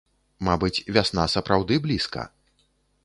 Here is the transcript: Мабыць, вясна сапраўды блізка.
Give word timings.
Мабыць, 0.47 0.83
вясна 0.95 1.25
сапраўды 1.35 1.79
блізка. 1.87 2.27